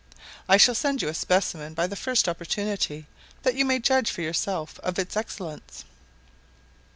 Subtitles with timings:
[0.49, 3.05] I shall send you a specimen by the first opportunity,
[3.43, 5.83] that you may judge for yourself of its excellence.